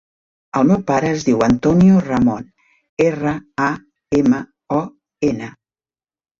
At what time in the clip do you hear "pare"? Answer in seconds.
0.87-1.11